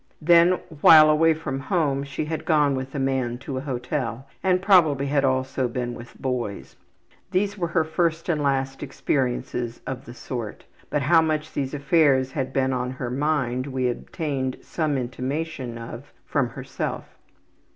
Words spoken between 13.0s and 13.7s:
mind